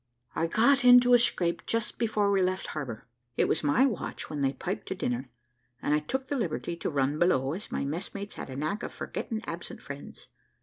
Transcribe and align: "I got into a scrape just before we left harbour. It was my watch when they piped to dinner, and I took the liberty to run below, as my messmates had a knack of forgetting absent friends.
"I 0.35 0.47
got 0.47 0.83
into 0.83 1.13
a 1.13 1.19
scrape 1.19 1.63
just 1.67 1.99
before 1.99 2.31
we 2.31 2.41
left 2.41 2.65
harbour. 2.73 3.05
It 3.37 3.47
was 3.47 3.63
my 3.63 3.85
watch 3.85 4.31
when 4.31 4.41
they 4.41 4.51
piped 4.53 4.87
to 4.87 4.95
dinner, 4.95 5.29
and 5.79 5.93
I 5.93 5.99
took 5.99 6.27
the 6.27 6.35
liberty 6.39 6.75
to 6.77 6.89
run 6.89 7.19
below, 7.19 7.53
as 7.53 7.71
my 7.71 7.85
messmates 7.85 8.33
had 8.33 8.49
a 8.49 8.55
knack 8.55 8.81
of 8.81 8.91
forgetting 8.91 9.43
absent 9.45 9.79
friends. 9.79 10.27